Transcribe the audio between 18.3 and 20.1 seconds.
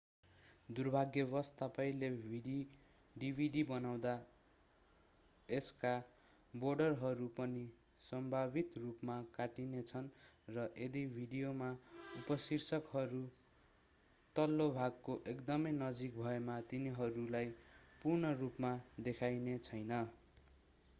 रूपमा देखाइनेछैन